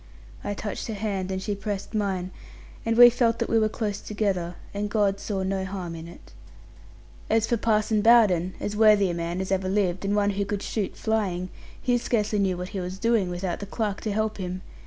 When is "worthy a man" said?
8.75-9.39